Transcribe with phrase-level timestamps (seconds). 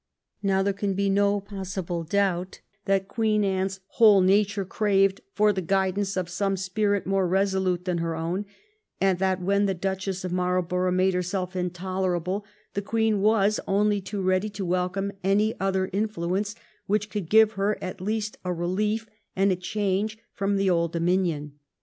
[0.41, 5.61] Now, there can be no possible doubt that Queen Anne's whole nature craved for the
[5.61, 8.47] guidance of some spirit more resolute than her own,
[8.99, 12.43] and that when the Duchess of Marlborough made her self intolerable
[12.73, 16.55] the Queen was only too ready to wel come any other influence
[16.87, 19.05] which could give her at least a relief
[19.35, 21.59] and a change from the old dominion.